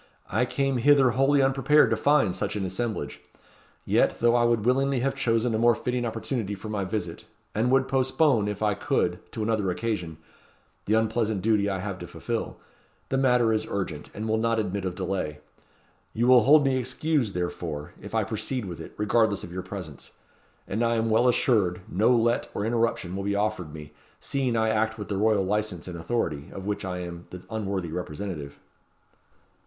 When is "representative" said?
27.91-28.57